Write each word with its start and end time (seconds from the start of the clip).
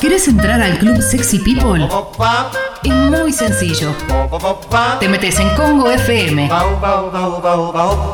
¿Quieres 0.00 0.28
entrar 0.28 0.60
al 0.60 0.78
club 0.78 1.00
Sexy 1.00 1.38
People? 1.38 1.88
Es 2.82 2.92
muy 2.92 3.32
sencillo. 3.32 3.94
Te 5.00 5.08
metes 5.08 5.38
en 5.38 5.48
Congo 5.56 5.90
FM. 5.90 6.50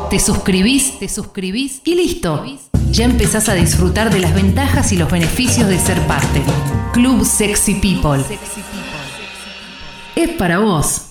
Te 0.09 0.21
suscribís, 0.21 0.99
te 1.01 1.09
suscribís 1.09 1.81
y 1.85 1.95
listo. 1.97 2.45
Ya 2.91 3.05
empezás 3.05 3.49
a 3.49 3.55
disfrutar 3.55 4.13
de 4.13 4.21
las 4.21 4.35
ventajas 4.35 4.93
y 4.93 4.97
los 4.97 5.11
beneficios 5.11 5.69
de 5.69 5.79
ser 5.79 6.01
parte. 6.07 6.43
Club 6.93 7.25
Sexy 7.25 7.75
People. 7.75 8.23
Es 10.15 10.29
para 10.31 10.59
vos. 10.59 11.07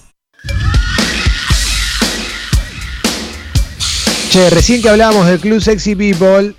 Che, 4.29 4.49
recién 4.51 4.81
que 4.81 4.89
hablábamos 4.89 5.25
del 5.25 5.39
Club 5.39 5.59
Sexy 5.59 5.95
People, 5.95 6.53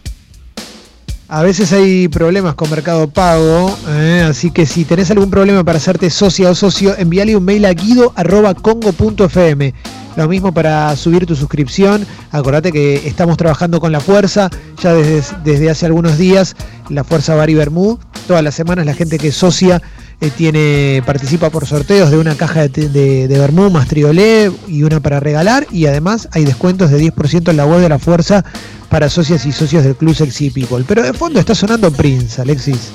a 1.30 1.42
veces 1.44 1.72
hay 1.72 2.08
problemas 2.08 2.56
con 2.56 2.68
Mercado 2.70 3.08
Pago, 3.08 3.78
¿eh? 3.88 4.26
así 4.28 4.50
que 4.50 4.66
si 4.66 4.84
tenés 4.84 5.12
algún 5.12 5.30
problema 5.30 5.62
para 5.62 5.78
hacerte 5.78 6.10
socia 6.10 6.50
o 6.50 6.56
socio, 6.56 6.98
envíale 6.98 7.36
un 7.36 7.44
mail 7.44 7.66
a 7.66 7.72
guido.congo.fm. 7.72 9.72
Lo 10.16 10.26
mismo 10.26 10.52
para 10.52 10.96
subir 10.96 11.26
tu 11.26 11.36
suscripción. 11.36 12.04
Acordate 12.32 12.72
que 12.72 13.06
estamos 13.06 13.36
trabajando 13.36 13.78
con 13.78 13.92
la 13.92 14.00
fuerza 14.00 14.50
ya 14.82 14.92
desde, 14.92 15.22
desde 15.44 15.70
hace 15.70 15.86
algunos 15.86 16.18
días. 16.18 16.56
La 16.88 17.04
fuerza 17.04 17.36
Bari 17.36 17.54
Bermú. 17.54 18.00
Todas 18.26 18.42
las 18.42 18.56
semanas 18.56 18.84
la 18.84 18.94
gente 18.94 19.16
que 19.16 19.28
es 19.28 19.36
socia 19.36 19.80
eh, 20.20 20.30
tiene, 20.36 21.02
participa 21.06 21.50
por 21.50 21.66
sorteos 21.66 22.10
de 22.10 22.18
una 22.18 22.34
caja 22.34 22.68
de, 22.68 22.88
de, 22.88 23.28
de 23.28 23.70
más 23.70 23.88
triolé 23.88 24.52
y 24.68 24.82
una 24.82 25.00
para 25.00 25.20
regalar. 25.20 25.66
Y 25.70 25.86
además 25.86 26.28
hay 26.32 26.44
descuentos 26.44 26.90
de 26.90 27.00
10% 27.00 27.50
en 27.50 27.56
la 27.56 27.66
web 27.66 27.80
de 27.80 27.88
la 27.88 27.98
fuerza 27.98 28.44
para 28.88 29.08
socias 29.08 29.46
y 29.46 29.52
socios 29.52 29.84
del 29.84 29.96
Club 29.96 30.14
Sexy 30.14 30.50
People. 30.50 30.84
Pero 30.86 31.02
de 31.02 31.12
fondo 31.12 31.40
está 31.40 31.54
sonando 31.54 31.90
Prince, 31.90 32.40
Alexis. 32.40 32.90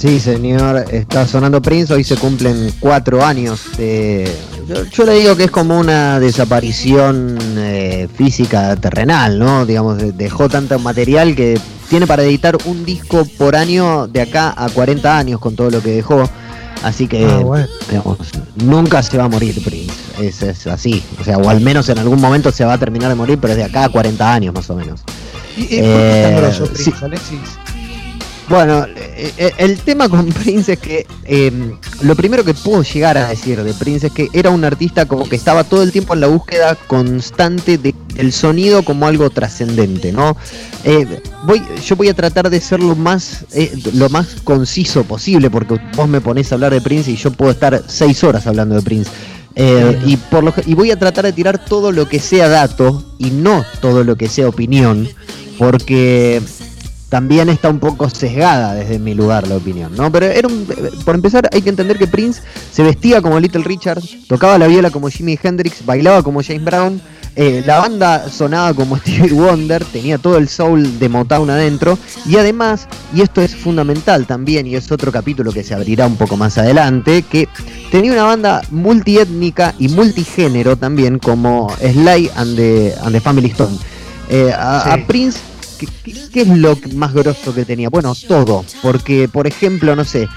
Sí, 0.00 0.18
señor, 0.18 0.86
está 0.90 1.26
sonando 1.26 1.60
Prince. 1.60 1.92
Hoy 1.92 2.04
se 2.04 2.16
cumplen 2.16 2.72
cuatro 2.80 3.22
años. 3.22 3.60
De... 3.76 4.32
Yo, 4.66 4.84
yo 4.86 5.04
le 5.04 5.14
digo 5.14 5.36
que 5.36 5.44
es 5.44 5.50
como 5.50 5.78
una 5.78 6.18
desaparición 6.18 7.36
eh, 7.58 8.08
física 8.16 8.76
terrenal, 8.76 9.38
¿no? 9.38 9.66
Digamos, 9.66 9.98
dejó 10.16 10.48
tanto 10.48 10.78
material 10.78 11.34
que 11.36 11.60
tiene 11.90 12.06
para 12.06 12.22
editar 12.22 12.56
un 12.64 12.86
disco 12.86 13.26
por 13.36 13.54
año 13.56 14.06
de 14.06 14.22
acá 14.22 14.54
a 14.56 14.70
40 14.70 15.18
años 15.18 15.38
con 15.38 15.54
todo 15.54 15.68
lo 15.70 15.82
que 15.82 15.90
dejó. 15.90 16.22
Así 16.82 17.06
que, 17.06 17.26
Ah, 17.26 17.40
bueno. 17.40 17.66
digamos, 17.90 18.16
nunca 18.56 19.02
se 19.02 19.18
va 19.18 19.24
a 19.24 19.28
morir 19.28 19.62
Prince. 19.62 19.92
Es, 20.18 20.40
es 20.42 20.66
así. 20.66 21.02
O 21.20 21.24
sea, 21.24 21.36
o 21.36 21.50
al 21.50 21.60
menos 21.60 21.90
en 21.90 21.98
algún 21.98 22.18
momento 22.22 22.50
se 22.52 22.64
va 22.64 22.72
a 22.72 22.78
terminar 22.78 23.10
de 23.10 23.16
morir, 23.16 23.38
pero 23.38 23.52
es 23.52 23.58
de 23.58 23.64
acá 23.64 23.84
a 23.84 23.88
40 23.90 24.32
años 24.32 24.54
más 24.54 24.70
o 24.70 24.76
menos. 24.76 25.02
¿Y, 25.58 25.62
eh, 25.62 25.66
¿Por 25.66 25.68
qué 25.68 25.76
es 25.76 26.22
tan 26.22 26.32
Eh, 26.32 26.40
grosso 26.40 26.64
Prince, 26.72 26.84
sí. 26.84 26.92
Alexis? 27.02 27.38
Bueno, 28.50 28.84
eh, 28.96 29.32
eh, 29.38 29.52
el 29.58 29.78
tema 29.78 30.08
con 30.08 30.26
Prince 30.32 30.72
es 30.72 30.78
que 30.80 31.06
eh, 31.24 31.52
lo 32.02 32.16
primero 32.16 32.44
que 32.44 32.52
puedo 32.52 32.82
llegar 32.82 33.16
a 33.16 33.28
decir 33.28 33.62
de 33.62 33.72
Prince 33.74 34.08
es 34.08 34.12
que 34.12 34.28
era 34.32 34.50
un 34.50 34.64
artista 34.64 35.06
como 35.06 35.28
que 35.28 35.36
estaba 35.36 35.62
todo 35.62 35.84
el 35.84 35.92
tiempo 35.92 36.14
en 36.14 36.20
la 36.20 36.26
búsqueda 36.26 36.74
constante 36.88 37.78
de- 37.78 37.94
del 38.14 38.32
sonido 38.32 38.82
como 38.84 39.06
algo 39.06 39.30
trascendente, 39.30 40.10
¿no? 40.10 40.36
Eh, 40.82 41.22
voy, 41.46 41.62
yo 41.86 41.94
voy 41.94 42.08
a 42.08 42.14
tratar 42.14 42.50
de 42.50 42.60
ser 42.60 42.80
lo 42.80 42.96
más, 42.96 43.44
eh, 43.52 43.72
lo 43.94 44.08
más 44.08 44.26
conciso 44.42 45.04
posible 45.04 45.48
porque 45.48 45.80
vos 45.94 46.08
me 46.08 46.20
ponés 46.20 46.50
a 46.50 46.56
hablar 46.56 46.72
de 46.72 46.80
Prince 46.80 47.08
y 47.12 47.16
yo 47.16 47.30
puedo 47.30 47.52
estar 47.52 47.84
seis 47.86 48.24
horas 48.24 48.48
hablando 48.48 48.74
de 48.74 48.82
Prince. 48.82 49.10
Eh, 49.54 49.96
y, 50.06 50.16
por 50.16 50.42
lo, 50.42 50.52
y 50.66 50.74
voy 50.74 50.90
a 50.90 50.98
tratar 50.98 51.24
de 51.24 51.32
tirar 51.32 51.64
todo 51.64 51.92
lo 51.92 52.08
que 52.08 52.18
sea 52.18 52.48
dato 52.48 53.04
y 53.18 53.30
no 53.30 53.64
todo 53.80 54.02
lo 54.02 54.16
que 54.16 54.28
sea 54.28 54.48
opinión, 54.48 55.08
porque 55.58 56.40
también 57.10 57.48
está 57.48 57.68
un 57.68 57.80
poco 57.80 58.08
sesgada 58.08 58.72
desde 58.74 58.98
mi 58.98 59.14
lugar 59.14 59.46
la 59.48 59.56
opinión, 59.56 59.92
¿no? 59.96 60.10
Pero 60.12 60.26
era 60.26 60.46
un, 60.48 60.66
por 61.04 61.16
empezar 61.16 61.50
hay 61.52 61.60
que 61.60 61.68
entender 61.68 61.98
que 61.98 62.06
Prince 62.06 62.40
se 62.72 62.82
vestía 62.84 63.20
como 63.20 63.38
Little 63.38 63.64
Richard, 63.64 64.00
tocaba 64.28 64.56
la 64.58 64.68
viola 64.68 64.90
como 64.90 65.08
Jimi 65.10 65.38
Hendrix, 65.42 65.84
bailaba 65.84 66.22
como 66.22 66.40
James 66.42 66.64
Brown, 66.64 67.02
eh, 67.34 67.62
la 67.66 67.80
banda 67.80 68.28
sonaba 68.30 68.72
como 68.74 68.96
Stevie 68.98 69.32
Wonder, 69.32 69.84
tenía 69.84 70.18
todo 70.18 70.38
el 70.38 70.48
soul 70.48 71.00
de 71.00 71.08
Motown 71.08 71.50
adentro 71.50 71.98
y 72.26 72.36
además, 72.36 72.86
y 73.12 73.22
esto 73.22 73.42
es 73.42 73.56
fundamental 73.56 74.26
también 74.26 74.68
y 74.68 74.76
es 74.76 74.90
otro 74.92 75.10
capítulo 75.10 75.52
que 75.52 75.64
se 75.64 75.74
abrirá 75.74 76.06
un 76.06 76.16
poco 76.16 76.36
más 76.36 76.58
adelante, 76.58 77.22
que 77.22 77.48
tenía 77.90 78.12
una 78.12 78.24
banda 78.24 78.62
multiétnica 78.70 79.74
y 79.80 79.88
multigénero 79.88 80.76
también 80.76 81.18
como 81.18 81.70
Sly 81.80 82.30
and 82.36 82.56
the, 82.56 82.94
and 83.02 83.12
the 83.12 83.20
Family 83.20 83.48
Stone. 83.48 83.76
Eh, 84.28 84.52
a, 84.56 84.84
Sí. 84.84 84.90
a 84.90 85.06
Prince 85.08 85.38
¿Qué, 85.86 86.40
es 86.42 86.48
lo 86.48 86.76
más 86.94 87.12
grosso 87.12 87.54
que 87.54 87.64
tenía? 87.64 87.88
Bueno, 87.88 88.14
todo. 88.28 88.64
Porque, 88.82 89.28
por 89.28 89.46
ejemplo, 89.46 89.94
no 89.96 90.04
sé, 90.04 90.28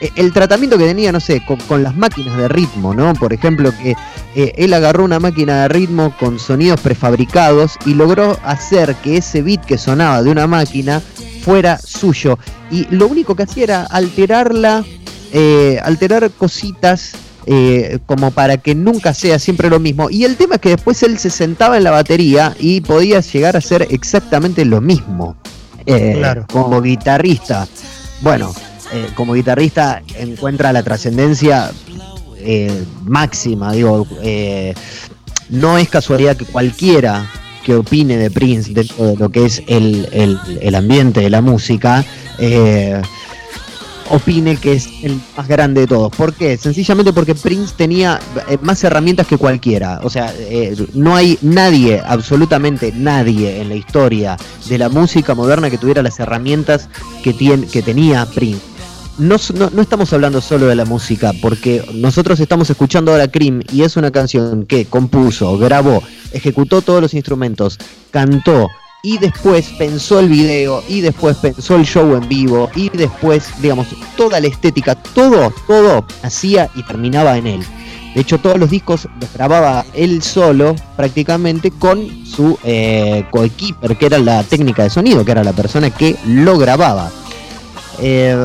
eh, 0.00 0.10
el 0.16 0.32
tratamiento 0.32 0.78
que 0.78 0.86
tenía, 0.86 1.12
no 1.12 1.20
sé, 1.20 1.44
con, 1.44 1.56
con 1.58 1.82
las 1.82 1.96
máquinas 1.96 2.36
de 2.36 2.48
ritmo, 2.48 2.94
¿no? 2.94 3.12
Por 3.14 3.32
ejemplo, 3.32 3.72
que 3.82 3.96
eh, 4.34 4.52
él 4.56 4.72
agarró 4.74 5.04
una 5.04 5.18
máquina 5.18 5.62
de 5.62 5.68
ritmo 5.68 6.14
con 6.18 6.38
sonidos 6.38 6.80
prefabricados 6.80 7.76
y 7.86 7.94
logró 7.94 8.38
hacer 8.44 8.94
que 8.96 9.16
ese 9.16 9.42
beat 9.42 9.64
que 9.64 9.78
sonaba 9.78 10.22
de 10.22 10.30
una 10.30 10.46
máquina 10.46 11.02
fuera 11.42 11.78
suyo. 11.78 12.38
Y 12.70 12.86
lo 12.94 13.06
único 13.06 13.34
que 13.34 13.44
hacía 13.44 13.64
era 13.64 13.82
alterarla, 13.84 14.84
eh, 15.32 15.80
alterar 15.82 16.30
cositas 16.30 17.12
eh, 17.50 17.98
como 18.04 18.30
para 18.30 18.58
que 18.58 18.74
nunca 18.74 19.14
sea 19.14 19.38
siempre 19.38 19.70
lo 19.70 19.80
mismo. 19.80 20.10
Y 20.10 20.24
el 20.24 20.36
tema 20.36 20.56
es 20.56 20.60
que 20.60 20.68
después 20.70 21.02
él 21.02 21.18
se 21.18 21.30
sentaba 21.30 21.78
en 21.78 21.84
la 21.84 21.90
batería 21.90 22.54
y 22.60 22.82
podía 22.82 23.20
llegar 23.20 23.56
a 23.56 23.60
ser 23.62 23.86
exactamente 23.90 24.64
lo 24.66 24.80
mismo. 24.82 25.34
Eh, 25.86 26.14
Claro. 26.18 26.44
Como 26.52 26.82
guitarrista. 26.82 27.66
Bueno, 28.20 28.52
eh, 28.92 29.06
como 29.14 29.32
guitarrista 29.32 30.02
encuentra 30.18 30.72
la 30.74 30.82
trascendencia 30.82 31.70
eh, 32.36 32.84
máxima. 33.04 33.72
Digo, 33.72 34.06
eh, 34.22 34.74
no 35.48 35.78
es 35.78 35.88
casualidad 35.88 36.36
que 36.36 36.44
cualquiera 36.44 37.30
que 37.64 37.74
opine 37.74 38.16
de 38.18 38.30
Prince 38.30 38.72
dentro 38.74 39.06
de 39.06 39.16
lo 39.16 39.30
que 39.30 39.44
es 39.46 39.62
el, 39.66 40.06
el- 40.12 40.38
el 40.60 40.74
ambiente 40.74 41.20
de 41.20 41.30
la 41.30 41.40
música, 41.40 42.04
eh, 42.38 43.00
opine 44.10 44.56
que 44.56 44.72
es 44.72 44.88
el 45.02 45.20
más 45.36 45.48
grande 45.48 45.82
de 45.82 45.86
todos. 45.86 46.10
¿Por 46.14 46.34
qué? 46.34 46.56
Sencillamente 46.56 47.12
porque 47.12 47.34
Prince 47.34 47.74
tenía 47.76 48.18
eh, 48.48 48.58
más 48.62 48.82
herramientas 48.84 49.26
que 49.26 49.36
cualquiera. 49.36 50.00
O 50.02 50.10
sea, 50.10 50.32
eh, 50.38 50.76
no 50.94 51.14
hay 51.14 51.38
nadie, 51.42 52.00
absolutamente 52.04 52.92
nadie 52.94 53.60
en 53.60 53.68
la 53.68 53.74
historia 53.74 54.36
de 54.68 54.78
la 54.78 54.88
música 54.88 55.34
moderna 55.34 55.70
que 55.70 55.78
tuviera 55.78 56.02
las 56.02 56.18
herramientas 56.20 56.88
que, 57.22 57.32
tiene, 57.32 57.66
que 57.66 57.82
tenía 57.82 58.26
Prince. 58.26 58.62
No, 59.18 59.36
no, 59.54 59.70
no 59.70 59.82
estamos 59.82 60.12
hablando 60.12 60.40
solo 60.40 60.66
de 60.66 60.76
la 60.76 60.84
música, 60.84 61.32
porque 61.42 61.84
nosotros 61.92 62.38
estamos 62.38 62.70
escuchando 62.70 63.10
ahora 63.10 63.26
Cream 63.26 63.62
y 63.72 63.82
es 63.82 63.96
una 63.96 64.12
canción 64.12 64.64
que 64.64 64.84
compuso, 64.84 65.58
grabó, 65.58 66.04
ejecutó 66.32 66.82
todos 66.82 67.02
los 67.02 67.14
instrumentos, 67.14 67.78
cantó 68.12 68.68
y 69.02 69.18
después 69.18 69.68
pensó 69.78 70.18
el 70.18 70.28
video 70.28 70.82
y 70.88 71.00
después 71.00 71.36
pensó 71.36 71.76
el 71.76 71.84
show 71.84 72.16
en 72.16 72.28
vivo 72.28 72.68
y 72.74 72.90
después, 72.90 73.48
digamos, 73.60 73.86
toda 74.16 74.40
la 74.40 74.48
estética, 74.48 74.94
todo, 74.94 75.52
todo 75.66 76.04
hacía 76.22 76.68
y 76.74 76.82
terminaba 76.82 77.36
en 77.36 77.46
él. 77.46 77.66
De 78.14 78.22
hecho, 78.22 78.38
todos 78.38 78.58
los 78.58 78.70
discos 78.70 79.06
los 79.20 79.32
grababa 79.32 79.84
él 79.94 80.22
solo, 80.22 80.74
prácticamente, 80.96 81.70
con 81.70 82.26
su 82.26 82.58
eh, 82.64 83.24
coequiper, 83.30 83.96
que 83.96 84.06
era 84.06 84.18
la 84.18 84.42
técnica 84.42 84.82
de 84.82 84.90
sonido, 84.90 85.24
que 85.24 85.30
era 85.30 85.44
la 85.44 85.52
persona 85.52 85.90
que 85.90 86.16
lo 86.26 86.58
grababa. 86.58 87.10
Eh, 88.00 88.36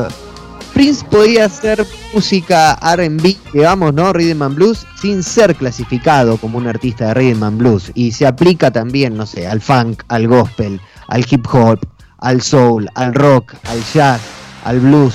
Prince 0.74 1.04
podía 1.08 1.44
hacer 1.46 1.86
música 2.12 2.74
RB, 2.96 3.36
digamos, 3.52 3.94
¿no? 3.94 4.12
Rhythm 4.12 4.42
and 4.42 4.56
Blues, 4.56 4.84
sin 5.00 5.22
ser 5.22 5.54
clasificado 5.54 6.36
como 6.36 6.58
un 6.58 6.66
artista 6.66 7.06
de 7.08 7.14
Rhythm 7.14 7.42
and 7.44 7.58
Blues. 7.58 7.92
Y 7.94 8.10
se 8.12 8.26
aplica 8.26 8.70
también, 8.70 9.16
no 9.16 9.24
sé, 9.24 9.46
al 9.46 9.60
funk, 9.60 10.02
al 10.08 10.26
gospel, 10.26 10.80
al 11.08 11.24
hip 11.30 11.46
hop, 11.52 11.78
al 12.18 12.42
soul, 12.42 12.88
al 12.94 13.14
rock, 13.14 13.54
al 13.64 13.82
jazz, 13.94 14.20
al 14.64 14.80
blues. 14.80 15.14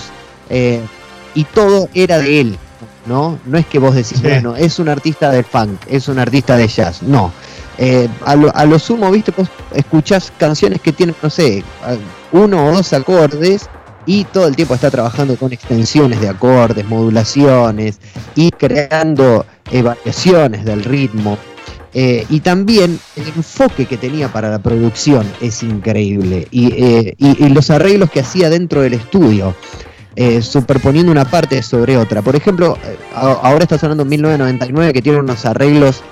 eh, 0.50 0.82
y 1.36 1.44
todo 1.44 1.90
era 1.94 2.18
de 2.18 2.42
él, 2.42 2.58
¿no? 3.06 3.38
No 3.46 3.58
es 3.58 3.66
que 3.68 3.78
vos 3.80 3.94
decís, 3.94 4.18
Sí. 4.18 4.24
bueno, 4.24 4.56
es 4.56 4.80
un 4.80 4.90
artista 4.90 5.30
de 5.30 5.44
funk, 5.44 5.80
es 5.88 6.08
un 6.08 6.18
artista 6.20 6.58
de 6.58 6.68
jazz. 6.68 7.04
No. 7.04 7.32
Eh, 7.78 8.10
a, 8.26 8.36
lo, 8.36 8.54
a 8.56 8.66
lo 8.66 8.80
sumo, 8.80 9.12
viste, 9.12 9.32
vos 9.38 9.48
escuchás 9.74 10.34
canciones 10.38 10.82
que 10.82 10.92
tienen, 10.92 11.16
no 11.22 11.30
sé, 11.30 11.64
uno 12.32 12.66
o 12.68 12.72
dos 12.72 12.92
acordes 12.94 13.70
y 14.06 14.24
todo 14.26 14.48
el 14.48 14.56
tiempo 14.56 14.76
está 14.76 14.90
trabajando 14.90 15.36
con 15.36 15.54
extensiones 15.54 16.22
de 16.22 16.30
acordes, 16.30 16.86
modulaciones 16.86 18.00
y 18.36 18.52
creando 18.52 19.46
eh, 19.72 19.82
variaciones 19.82 20.66
del 20.66 20.84
ritmo. 20.84 21.38
Eh, 21.94 22.26
y 22.30 22.42
también 22.42 23.00
el 23.16 23.28
enfoque 23.28 23.86
que 23.88 23.98
tenía 23.98 24.32
para 24.32 24.50
la 24.50 24.60
producción 24.60 25.26
es 25.42 25.64
increíble. 25.64 26.48
Y, 26.52 26.72
eh, 26.74 27.16
los 27.50 27.70
arreglos 27.70 28.12
que 28.12 28.20
hacía 28.20 28.50
dentro 28.50 28.82
del 28.82 28.94
estudio, 28.94 29.56
eh, 30.16 30.42
superponiendo 30.42 31.12
una 31.12 31.26
parte 31.26 31.64
sobre 31.64 31.98
otra. 31.98 32.22
Por 32.22 32.36
ejemplo, 32.36 32.78
ahora 33.16 33.64
está 33.64 33.78
sonando 33.78 34.06
1999 34.06 34.94
que 34.94 35.02
tiene 35.02 35.20
unos 35.20 35.46
arreglos, 35.46 36.04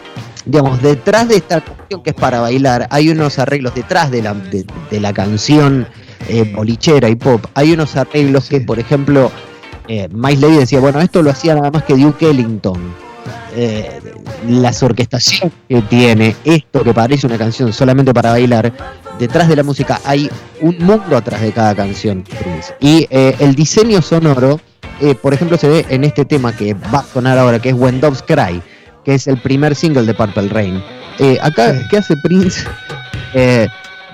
digamos, 0.45 0.81
detrás 0.81 1.27
de 1.27 1.37
esta 1.37 1.61
canción 1.61 2.03
que 2.03 2.09
es 2.11 2.15
para 2.15 2.39
bailar, 2.39 2.87
hay 2.89 3.09
unos 3.09 3.37
arreglos 3.37 3.75
detrás 3.75 4.09
de 4.09 4.23
la, 4.23 4.33
de 4.33 4.99
la 4.99 5.13
canción 5.13 5.87
bolichera 6.53 7.09
y 7.09 7.15
pop, 7.15 7.45
hay 7.53 7.73
unos 7.73 7.95
arreglos 7.95 8.49
que, 8.49 8.61
por 8.61 8.79
ejemplo, 8.79 9.31
eh, 9.87 10.09
Miles 10.11 10.39
Levy 10.39 10.57
decía, 10.57 10.79
bueno, 10.79 10.99
esto 10.99 11.21
lo 11.21 11.31
hacía 11.31 11.55
nada 11.55 11.71
más 11.71 11.83
que 11.83 11.95
Duke 11.95 12.29
Ellington. 12.29 13.07
Eh, 13.55 13.99
las 14.47 14.83
orquestaciones 14.83 15.51
que 15.67 15.81
tiene, 15.83 16.35
esto 16.45 16.83
que 16.83 16.93
parece 16.93 17.25
una 17.25 17.39
canción 17.39 17.73
solamente 17.73 18.13
para 18.13 18.31
bailar, 18.31 18.71
detrás 19.17 19.47
de 19.47 19.55
la 19.55 19.63
música 19.63 19.99
hay 20.05 20.29
un 20.61 20.77
mundo 20.77 21.17
atrás 21.17 21.41
de 21.41 21.51
cada 21.51 21.73
canción. 21.73 22.23
Y 22.79 23.07
eh, 23.09 23.35
el 23.39 23.55
diseño 23.55 24.01
sonoro, 24.01 24.59
eh, 25.01 25.15
por 25.15 25.33
ejemplo, 25.33 25.57
se 25.57 25.67
ve 25.67 25.85
en 25.89 26.03
este 26.03 26.23
tema 26.23 26.55
que 26.55 26.75
va 26.75 26.99
a 26.99 27.03
sonar 27.03 27.37
ahora, 27.37 27.59
que 27.59 27.69
es 27.69 27.75
When 27.75 27.99
Doves 27.99 28.21
Cry, 28.21 28.61
que 29.03 29.15
es 29.15 29.27
el 29.27 29.37
primer 29.37 29.73
single 29.73 30.03
de 30.03 30.13
Purple 30.13 30.49
Rain. 30.49 30.83
acá, 31.41 31.87
¿qué 31.89 31.97
hace 31.97 32.15
Prince? 32.17 32.63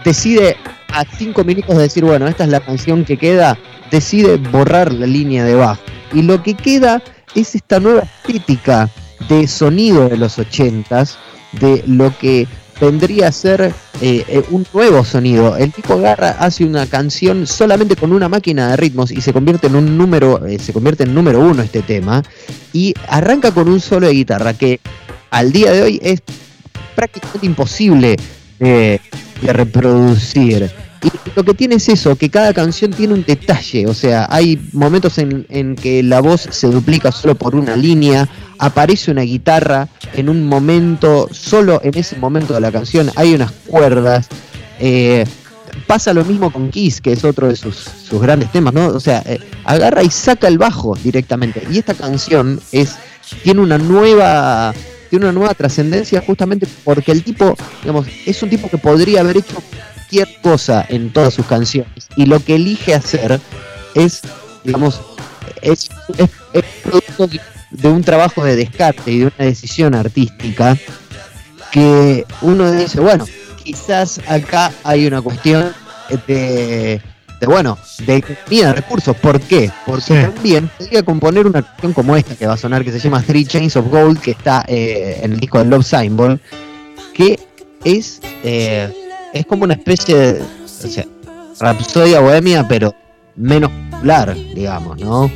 decide 0.06 0.58
a 0.94 1.06
cinco 1.18 1.44
minutos 1.44 1.76
de 1.76 1.84
decir, 1.84 2.06
bueno, 2.06 2.28
esta 2.28 2.44
es 2.44 2.50
la 2.50 2.60
canción 2.60 3.04
que 3.04 3.18
queda, 3.18 3.58
decide 3.92 4.38
borrar 4.38 4.94
la 4.94 5.08
línea 5.08 5.44
de 5.44 5.56
bajo. 5.56 5.82
Y 6.14 6.22
lo 6.22 6.42
que 6.44 6.54
queda 6.54 7.02
es 7.36 7.56
esta 7.56 7.80
nueva 7.80 8.04
estética 8.04 8.90
de 9.28 9.48
sonido 9.48 10.08
de 10.08 10.18
los 10.18 10.38
ochentas, 10.38 11.18
de 11.54 11.84
lo 11.88 12.16
que 12.18 12.48
vendría 12.80 13.30
a 13.30 13.32
ser 13.32 13.74
eh, 14.02 14.24
eh, 14.28 14.44
un 14.52 14.66
nuevo 14.74 15.04
sonido. 15.04 15.58
El 15.58 15.72
tipo 15.72 15.94
agarra, 15.94 16.32
hace 16.40 16.64
una 16.64 16.86
canción 16.86 17.48
solamente 17.48 17.96
con 17.96 18.12
una 18.12 18.30
máquina 18.30 18.70
de 18.70 18.78
ritmos 18.78 19.12
y 19.12 19.22
se 19.22 19.34
convierte 19.34 19.68
en 19.68 19.76
un 19.76 19.98
número, 19.98 20.46
eh, 20.46 20.60
se 20.60 20.74
convierte 20.74 21.04
en 21.04 21.16
número 21.16 21.40
uno 21.40 21.64
este 21.64 21.82
tema. 21.82 22.22
Y 22.72 22.94
arranca 23.08 23.52
con 23.52 23.68
un 23.68 23.80
solo 23.80 24.08
de 24.08 24.14
guitarra 24.14 24.54
que 24.54 24.80
al 25.32 25.52
día 25.52 25.72
de 25.72 25.82
hoy 25.82 26.00
es 26.04 26.22
prácticamente 26.96 27.46
imposible 27.48 28.16
de 29.44 29.54
reproducir. 29.54 30.72
Y 31.04 31.12
lo 31.36 31.44
que 31.44 31.54
tiene 31.54 31.76
es 31.76 31.90
eso, 31.90 32.16
que 32.16 32.30
cada 32.30 32.54
canción 32.54 32.92
tiene 32.92 33.14
un 33.14 33.26
detalle, 33.26 33.88
o 33.88 33.94
sea, 33.94 34.26
hay 34.30 34.60
momentos 34.72 35.18
en, 35.18 35.76
que 35.76 36.02
la 36.02 36.22
voz 36.22 36.48
se 36.50 36.68
duplica 36.68 37.12
solo 37.12 37.36
por 37.36 37.56
una 37.56 37.76
línea, 37.76 38.30
aparece 38.58 39.12
una 39.12 39.24
guitarra 39.24 39.90
en 40.14 40.30
un 40.30 40.48
momento, 40.48 41.28
solo 41.32 41.82
en 41.84 41.98
ese 41.98 42.16
momento 42.16 42.54
de 42.54 42.62
la 42.62 42.72
canción 42.72 43.12
hay 43.16 43.34
unas 43.34 43.52
cuerdas. 43.68 44.28
Eh, 44.80 45.26
pasa 45.88 46.14
lo 46.14 46.24
mismo 46.24 46.52
con 46.52 46.70
Kiss, 46.70 47.02
que 47.02 47.12
es 47.12 47.26
otro 47.26 47.50
de 47.50 47.58
sus, 47.58 47.90
grandes 48.12 48.52
temas, 48.52 48.74
¿no? 48.74 48.88
O 48.88 49.00
sea, 49.00 49.24
eh, 49.26 49.40
agarra 49.66 50.04
y 50.04 50.10
saca 50.10 50.48
el 50.48 50.58
bajo 50.58 50.96
directamente. 51.04 51.64
Y 51.70 51.80
esta 51.80 51.96
canción 51.96 52.62
es 52.72 52.96
tiene 53.44 53.62
una 53.62 53.78
nueva 53.78 54.74
tiene 55.14 55.28
una 55.28 55.34
nueva 55.34 55.54
trascendencia 55.54 56.24
justamente 56.26 56.68
porque 56.84 57.12
el 57.12 57.24
tipo, 57.24 57.56
digamos, 57.84 58.08
es 58.26 58.42
un 58.42 58.50
tipo 58.50 58.68
que 58.68 58.80
podría 58.80 59.20
haber 59.20 59.38
hecho 59.38 59.62
cosa 60.42 60.84
en 60.90 61.14
todas 61.14 61.36
sus 61.36 61.46
canciones. 61.46 62.08
Y 62.16 62.26
lo 62.26 62.44
que 62.44 62.56
elige 62.56 62.96
hacer 62.96 63.40
es, 63.94 64.22
digamos, 64.64 65.00
es, 65.62 65.92
producto 66.84 67.30
de 67.70 67.88
un 67.88 68.04
trabajo 68.04 68.44
de 68.44 68.56
descarte 68.56 69.12
y 69.12 69.20
de 69.20 69.26
una 69.26 69.46
decisión 69.46 69.94
artística 69.94 70.76
que 71.72 72.26
uno 72.42 72.72
dice, 72.72 73.00
bueno, 73.00 73.28
quizás 73.64 74.20
acá 74.28 74.72
hay 74.84 75.06
una 75.06 75.22
cuestión 75.22 75.74
de, 76.26 77.02
de 77.44 77.48
bueno, 77.48 77.78
de 78.06 78.16
economía 78.18 78.68
de 78.68 78.74
recursos. 78.74 79.18
¿Por 79.18 79.38
qué? 79.42 79.70
Porque 79.86 80.14
también 80.14 80.70
podría 80.78 81.04
componer 81.04 81.46
una 81.46 81.62
canción 81.62 81.92
como 81.92 82.16
esta 82.16 82.36
que 82.36 82.48
va 82.48 82.54
a 82.54 82.58
sonar, 82.58 82.86
que 82.86 82.92
se 82.94 83.00
llama 83.00 83.22
Three 83.22 83.46
Chains 83.46 83.76
of 83.76 83.90
Gold, 83.90 84.22
que 84.22 84.32
está 84.32 84.64
eh, 84.66 85.20
en 85.22 85.34
el 85.34 85.40
disco 85.42 85.60
de 85.60 85.66
Love 85.66 85.86
Symbol, 85.86 86.40
que 87.14 87.38
es 87.84 88.22
eh, 88.44 88.90
es 89.34 89.46
como 89.46 89.66
una 89.66 89.74
especie 89.74 90.16
de 90.16 90.42
o 90.42 90.88
sea, 90.88 91.06
rapsodia 91.60 92.22
bohemia, 92.22 92.66
pero 92.66 92.96
menos 93.36 93.70
popular, 93.92 94.34
digamos, 94.56 95.02
¿no? 95.02 95.30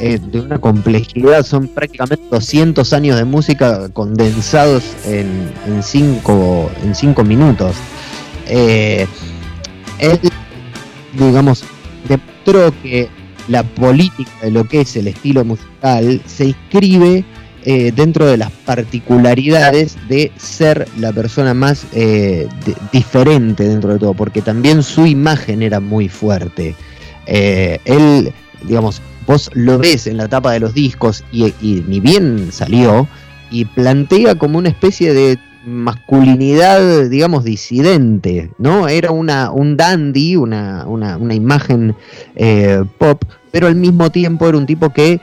Eh, 0.00 0.18
de 0.18 0.40
una 0.40 0.58
complejidad, 0.58 1.44
son 1.44 1.68
prácticamente 1.68 2.24
200 2.30 2.90
años 2.94 3.18
de 3.18 3.26
música 3.26 3.90
condensados 3.90 4.82
en, 5.04 5.52
en, 5.66 5.82
cinco, 5.82 6.70
en 6.82 6.94
cinco 6.94 7.24
minutos. 7.24 7.76
Eh, 8.46 9.06
él, 10.00 10.18
digamos, 11.12 11.64
demostró 12.08 12.72
que 12.82 13.08
la 13.48 13.62
política 13.62 14.30
de 14.42 14.50
lo 14.50 14.64
que 14.64 14.82
es 14.82 14.96
el 14.96 15.08
estilo 15.08 15.44
musical 15.44 16.20
se 16.26 16.46
inscribe 16.46 17.24
eh, 17.64 17.92
dentro 17.94 18.24
de 18.24 18.38
las 18.38 18.50
particularidades 18.50 19.98
de 20.08 20.32
ser 20.38 20.88
la 20.98 21.12
persona 21.12 21.52
más 21.52 21.84
eh, 21.92 22.48
diferente 22.90 23.64
dentro 23.68 23.92
de 23.92 23.98
todo, 23.98 24.14
porque 24.14 24.40
también 24.40 24.82
su 24.82 25.04
imagen 25.04 25.62
era 25.62 25.78
muy 25.78 26.08
fuerte. 26.08 26.74
Eh, 27.26 27.78
él, 27.84 28.32
digamos, 28.62 29.02
vos 29.26 29.50
lo 29.52 29.78
ves 29.78 30.06
en 30.06 30.16
la 30.16 30.26
tapa 30.26 30.52
de 30.52 30.60
los 30.60 30.72
discos 30.72 31.22
y, 31.32 31.52
ni 31.60 32.00
bien 32.00 32.50
salió, 32.50 33.06
y 33.50 33.66
plantea 33.66 34.36
como 34.36 34.56
una 34.56 34.70
especie 34.70 35.12
de 35.12 35.38
masculinidad, 35.64 37.08
digamos, 37.08 37.44
disidente, 37.44 38.50
¿no? 38.58 38.88
Era 38.88 39.10
una, 39.10 39.50
un 39.50 39.76
dandy, 39.76 40.36
una, 40.36 40.86
una, 40.86 41.16
una 41.16 41.34
imagen 41.34 41.94
pop, 42.98 43.22
pero 43.50 43.66
al 43.66 43.74
mismo 43.76 44.10
tiempo 44.10 44.48
era 44.48 44.56
un 44.56 44.66
tipo 44.66 44.90
que, 44.90 45.20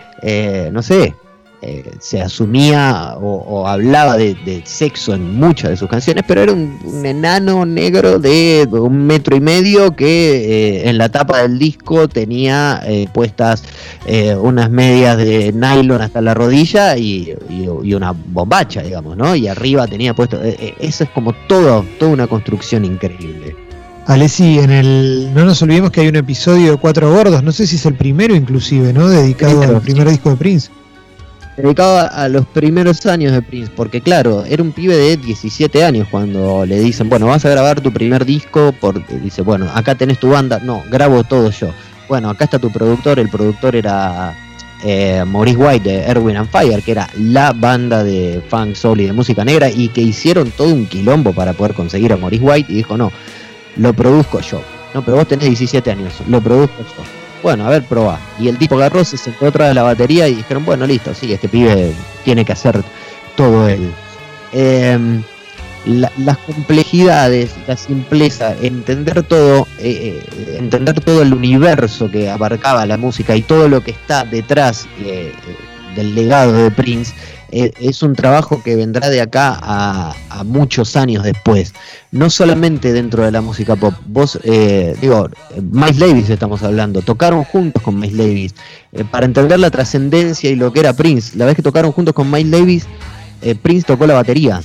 no 0.71 0.81
sé, 0.81 1.15
eh, 1.59 1.83
se 1.99 2.21
asumía 2.21 3.15
o, 3.19 3.67
hablaba 3.67 4.15
de, 4.15 4.61
sexo 4.63 5.15
en 5.15 5.39
muchas 5.39 5.71
de 5.71 5.77
sus 5.77 5.89
canciones, 5.89 6.23
pero 6.27 6.43
era 6.43 6.53
un, 6.53 7.03
enano 7.03 7.65
negro 7.65 8.19
de 8.19 8.67
un 8.69 9.07
metro 9.07 9.35
y 9.35 9.39
medio 9.39 9.95
que 9.95 10.83
eh, 10.83 10.89
en 10.89 10.99
la 10.99 11.09
tapa 11.09 11.41
del 11.41 11.57
disco 11.57 12.07
tenía 12.07 12.81
eh, 12.85 13.07
puestas 13.11 13.63
unas 14.39 14.69
medias 14.69 15.17
de 15.17 15.51
nylon 15.51 16.01
hasta 16.01 16.21
la 16.21 16.33
rodilla 16.33 16.95
y, 16.95 17.35
una 17.95 18.11
bombacha, 18.11 18.83
digamos, 18.83 19.17
¿no? 19.17 19.35
Y 19.35 19.47
arriba 19.47 19.87
tenía 19.87 20.13
puesto. 20.13 20.39
eso 20.41 21.03
es 21.03 21.09
como 21.09 21.33
todo, 21.47 21.83
toda 21.97 22.11
una 22.11 22.27
construcción 22.27 22.85
increíble. 22.85 23.55
Alessi, 24.05 24.59
en 24.59 24.71
el, 24.71 25.33
no 25.33 25.43
nos 25.43 25.61
olvidemos 25.63 25.91
que 25.91 26.01
hay 26.01 26.07
un 26.07 26.15
episodio 26.15 26.73
de 26.73 26.77
Cuatro 26.77 27.11
Gordos, 27.11 27.43
no 27.43 27.51
sé 27.51 27.65
si 27.65 27.77
es 27.77 27.85
el 27.85 27.95
primero 27.95 28.35
inclusive, 28.35 28.93
¿no? 28.93 29.09
Dedicado 29.09 29.63
al 29.63 29.81
primer 29.81 30.07
disco 30.07 30.29
de 30.29 30.35
Prince 30.37 30.69
dedicado 31.57 32.07
a 32.11 32.29
los 32.29 32.45
primeros 32.45 33.05
años 33.07 33.33
de 33.33 33.41
Prince, 33.41 33.71
porque 33.75 34.01
claro, 34.01 34.45
era 34.45 34.61
un 34.61 34.71
pibe 34.71 34.95
de 34.95 35.17
17 35.17 35.83
años 35.83 36.07
cuando 36.09 36.65
le 36.65 36.79
dicen, 36.79 37.09
bueno, 37.09 37.27
vas 37.27 37.45
a 37.45 37.49
grabar 37.49 37.81
tu 37.81 37.91
primer 37.91 38.25
disco, 38.25 38.73
porque 38.79 39.17
dice, 39.17 39.41
bueno, 39.41 39.67
acá 39.73 39.95
tenés 39.95 40.19
tu 40.19 40.29
banda, 40.29 40.59
no, 40.59 40.83
grabo 40.89 41.23
todo 41.23 41.49
yo. 41.49 41.71
Bueno, 42.07 42.29
acá 42.29 42.45
está 42.45 42.59
tu 42.59 42.71
productor, 42.71 43.19
el 43.19 43.29
productor 43.29 43.75
era 43.75 44.35
eh, 44.83 45.23
Maurice 45.25 45.57
White 45.57 45.89
de 45.89 46.03
Erwin 46.03 46.37
and 46.37 46.49
Fire, 46.49 46.81
que 46.83 46.91
era 46.91 47.09
la 47.17 47.53
banda 47.53 48.03
de 48.03 48.41
funk 48.47 48.75
soul 48.75 49.01
y 49.01 49.07
de 49.07 49.13
música 49.13 49.43
negra, 49.43 49.69
y 49.69 49.89
que 49.89 50.01
hicieron 50.01 50.51
todo 50.51 50.73
un 50.73 50.85
quilombo 50.85 51.33
para 51.33 51.53
poder 51.53 51.73
conseguir 51.73 52.13
a 52.13 52.17
Maurice 52.17 52.43
White, 52.43 52.71
y 52.71 52.75
dijo, 52.75 52.95
no, 52.95 53.11
lo 53.77 53.93
produzco 53.93 54.39
yo. 54.41 54.61
No, 54.93 55.03
pero 55.03 55.17
vos 55.17 55.27
tenés 55.27 55.47
17 55.47 55.91
años, 55.91 56.13
lo 56.27 56.39
produzco 56.39 56.83
yo 56.83 57.16
bueno, 57.43 57.65
a 57.65 57.69
ver, 57.69 57.83
probá. 57.83 58.19
Y 58.39 58.47
el 58.47 58.57
tipo 58.57 58.75
agarró, 58.75 59.03
se 59.03 59.17
sentó 59.17 59.45
otra 59.45 59.67
de 59.67 59.73
la 59.73 59.83
batería 59.83 60.27
y 60.27 60.35
dijeron, 60.35 60.65
bueno, 60.65 60.85
listo, 60.85 61.13
sí, 61.13 61.31
este 61.31 61.47
pibe 61.47 61.93
tiene 62.23 62.43
que 62.43 62.53
hacer 62.53 62.83
todo 63.35 63.67
él. 63.67 63.91
Em, 64.51 65.23
las 65.85 66.37
complejidades, 66.39 67.51
la 67.65 67.77
simpleza, 67.77 68.55
entender 68.61 69.23
todo, 69.23 69.67
eh, 69.79 70.21
eh, 70.21 70.57
entender 70.57 70.99
todo 70.99 71.21
el 71.21 71.33
universo 71.33 72.11
que 72.11 72.29
abarcaba 72.29 72.85
la 72.85 72.97
música 72.97 73.35
y 73.35 73.41
todo 73.41 73.69
lo 73.69 73.81
que 73.81 73.91
está 73.91 74.25
detrás 74.25 74.87
eh, 74.99 75.31
del 75.95 76.13
legado 76.13 76.51
de 76.53 76.71
Prince, 76.71 77.13
es 77.51 78.03
un 78.03 78.15
trabajo 78.15 78.61
que 78.63 78.75
vendrá 78.75 79.09
de 79.09 79.21
acá 79.21 79.57
a, 79.61 80.43
muchos 80.45 80.95
años 80.95 81.23
después. 81.23 81.73
No 82.11 82.29
solamente 82.29 82.93
dentro 82.93 83.23
de 83.23 83.31
la 83.31 83.41
música 83.41 83.75
pop. 83.75 83.93
Vos, 84.05 84.39
eh, 84.43 84.95
digo, 85.01 85.29
Miles 85.71 85.97
Davis 85.97 86.29
estamos 86.29 86.63
hablando. 86.63 87.01
Tocaron 87.01 87.43
juntos 87.43 87.81
con 87.81 87.99
Miles 87.99 88.17
Davis. 88.17 88.55
Eh, 88.91 89.03
para 89.03 89.25
entender 89.25 89.59
la 89.59 89.71
trascendencia 89.71 90.49
y 90.49 90.55
lo 90.55 90.71
que 90.71 90.81
era 90.81 90.93
Prince. 90.93 91.37
La 91.37 91.45
vez 91.45 91.55
que 91.55 91.63
tocaron 91.63 91.91
juntos 91.91 92.13
con 92.13 92.29
Miles 92.29 92.51
Davis, 92.51 92.87
Prince 93.61 93.85
tocó 93.85 94.07
la 94.07 94.15
batería 94.15 94.61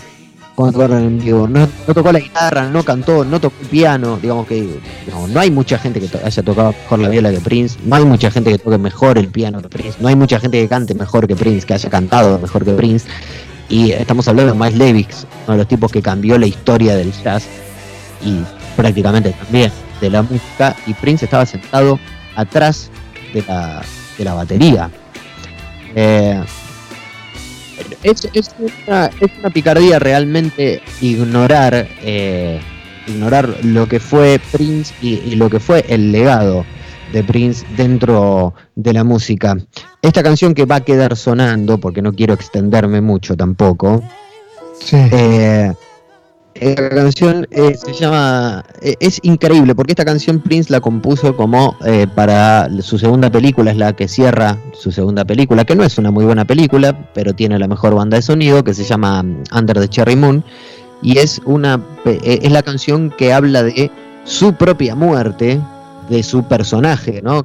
no, 0.56 1.68
tocó 1.94 2.12
la 2.12 2.20
guitarra, 2.20 2.68
no 2.68 2.82
cantó, 2.82 3.24
no 3.24 3.40
tocó 3.40 3.56
el 3.62 3.68
piano, 3.68 4.18
digamos 4.20 4.46
que 4.46 4.80
no, 5.10 5.40
hay 5.40 5.50
mucha 5.50 5.78
gente 5.78 6.00
que 6.00 6.08
haya 6.18 6.42
tocado 6.42 6.72
mejor 6.72 6.98
la 6.98 7.08
viola 7.08 7.30
que 7.30 7.40
Prince, 7.40 7.78
no 7.84 7.96
hay 7.96 8.04
mucha 8.04 8.30
gente 8.30 8.50
que 8.50 8.58
toque 8.58 8.78
mejor 8.78 9.18
el 9.18 9.28
piano 9.28 9.62
que 9.62 9.68
Prince, 9.68 9.98
no 10.00 10.08
hay 10.08 10.16
mucha 10.16 10.38
gente 10.38 10.60
que 10.60 10.68
cante 10.68 10.94
mejor 10.94 11.26
que 11.26 11.36
Prince, 11.36 11.66
que 11.66 11.74
haya 11.74 11.88
cantado 11.88 12.38
mejor 12.38 12.64
que 12.64 12.72
Prince, 12.72 13.08
y 13.68 13.92
estamos 13.92 14.28
hablando 14.28 14.52
de 14.52 14.58
Miles 14.58 14.78
Davis, 14.78 15.26
uno 15.46 15.52
de 15.52 15.58
los 15.58 15.68
tipos 15.68 15.90
que 15.90 16.02
cambió 16.02 16.38
la 16.38 16.46
historia 16.46 16.94
del 16.94 17.12
jazz 17.12 17.44
y 18.22 18.40
prácticamente 18.76 19.30
también 19.30 19.72
de 20.00 20.10
la 20.10 20.22
música, 20.22 20.76
y 20.86 20.94
Prince 20.94 21.24
estaba 21.24 21.46
sentado 21.46 21.98
atrás 22.36 22.90
de 23.32 23.42
la, 23.42 23.82
de 24.18 24.24
la 24.24 24.34
batería. 24.34 24.90
Eh, 25.94 26.42
es, 28.02 28.28
una, 28.86 29.10
picardía 29.50 29.98
realmente 29.98 30.82
ignorar 31.00 31.86
eh, 32.02 32.60
ignorar 33.06 33.64
lo 33.64 33.88
que 33.88 34.00
fue 34.00 34.40
Prince 34.52 34.94
y, 35.02 35.34
lo 35.34 35.50
que 35.50 35.60
fue 35.60 35.84
el 35.88 36.12
legado 36.12 36.64
de 37.12 37.22
Prince 37.24 37.66
dentro 37.76 38.54
de 38.74 38.92
la 38.92 39.04
música. 39.04 39.56
Esta 40.00 40.22
canción 40.22 40.54
que 40.54 40.64
va 40.64 40.76
a 40.76 40.80
quedar 40.80 41.16
sonando, 41.16 41.78
porque 41.78 42.00
no 42.00 42.12
quiero 42.12 42.34
extenderme 42.34 43.00
mucho 43.00 43.36
tampoco, 43.36 44.02
sí. 44.80 44.96
Eh, 44.96 45.72
la 46.60 46.88
canción 46.90 47.46
eh, 47.50 47.74
se 47.74 47.92
llama. 47.92 48.64
Eh, 48.82 48.94
es 49.00 49.18
increíble 49.22 49.74
porque 49.74 49.92
esta 49.92 50.04
canción 50.04 50.40
Prince 50.40 50.70
la 50.70 50.80
compuso 50.80 51.36
como 51.36 51.76
eh, 51.84 52.06
para 52.14 52.68
su 52.82 52.98
segunda 52.98 53.30
película, 53.30 53.70
es 53.70 53.76
la 53.76 53.92
que 53.92 54.08
cierra 54.08 54.58
su 54.72 54.92
segunda 54.92 55.24
película, 55.24 55.64
que 55.64 55.74
no 55.74 55.84
es 55.84 55.98
una 55.98 56.10
muy 56.10 56.24
buena 56.24 56.44
película, 56.44 57.10
pero 57.14 57.34
tiene 57.34 57.58
la 57.58 57.68
mejor 57.68 57.94
banda 57.94 58.16
de 58.16 58.22
sonido, 58.22 58.62
que 58.62 58.74
se 58.74 58.84
llama 58.84 59.22
mm, 59.22 59.44
Under 59.56 59.78
the 59.78 59.88
Cherry 59.88 60.16
Moon. 60.16 60.44
Y 61.02 61.18
es, 61.18 61.40
una, 61.46 61.80
es 62.04 62.52
la 62.52 62.62
canción 62.62 63.10
que 63.10 63.32
habla 63.32 63.64
de 63.64 63.90
su 64.22 64.54
propia 64.54 64.94
muerte, 64.94 65.60
de 66.08 66.22
su 66.22 66.44
personaje, 66.44 67.20
¿no? 67.22 67.44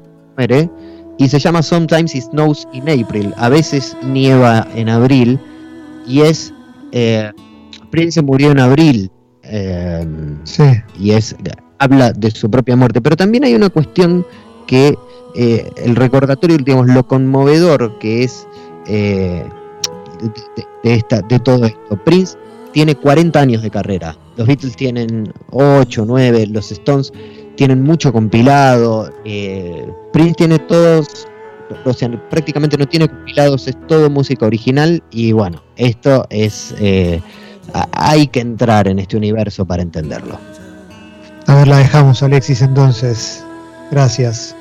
Y 1.18 1.28
se 1.28 1.40
llama 1.40 1.64
Sometimes 1.64 2.14
It 2.14 2.26
Snows 2.26 2.68
in 2.74 2.88
April. 2.88 3.34
A 3.38 3.50
veces 3.50 3.98
nieva 4.04 4.68
en 4.76 4.90
abril. 4.90 5.40
Y 6.06 6.22
es. 6.22 6.54
Prince 7.90 8.22
murió 8.22 8.52
en 8.52 8.60
abril. 8.60 9.12
Eh, 9.50 10.06
y 11.00 11.12
es 11.12 11.36
habla 11.80 12.12
de 12.12 12.32
su 12.32 12.50
propia 12.50 12.76
muerte. 12.76 13.02
Pero 13.02 13.16
también 13.16 13.44
hay 13.44 13.56
una 13.56 13.70
cuestión 13.70 14.26
que 14.66 14.98
eh, 15.36 15.70
el 15.78 15.96
recordatorio, 15.96 16.58
digamos, 16.58 16.88
lo 16.88 17.08
conmovedor 17.08 17.98
que 18.00 18.24
es 18.24 18.48
eh, 18.88 19.44
de, 20.84 20.94
esta, 20.94 21.22
de 21.22 21.40
todo 21.40 21.66
esto. 21.66 22.04
Prince 22.04 22.38
tiene 22.74 22.96
40 22.96 23.40
años 23.40 23.62
de 23.62 23.70
carrera. 23.70 24.18
Los 24.36 24.48
Beatles 24.48 24.76
tienen 24.76 25.32
8, 25.52 26.06
9, 26.06 26.48
los 26.48 26.72
Stones 26.72 27.12
tienen 27.56 27.82
mucho 27.84 28.12
compilado. 28.12 29.12
Prince 30.14 30.34
tiene 30.36 30.60
todos, 30.60 31.28
o 31.86 31.94
sea, 31.94 32.30
prácticamente 32.30 32.78
no 32.78 32.86
tiene 32.86 33.08
compilados, 33.08 33.68
es 33.68 33.76
todo 33.88 34.10
música 34.10 34.46
original. 34.46 35.02
Y 35.10 35.32
bueno, 35.32 35.64
esto 35.76 36.28
es 36.30 36.76
hay 37.92 38.28
que 38.28 38.40
entrar 38.40 38.88
en 38.88 39.00
este 39.00 39.18
universo 39.18 39.66
para 39.66 39.82
entenderlo. 39.82 40.40
A 41.48 41.56
ver, 41.56 41.68
la 41.68 41.78
dejamos, 41.78 42.22
Alexis, 42.24 42.62
entonces. 42.62 43.44
Gracias. 43.92 44.56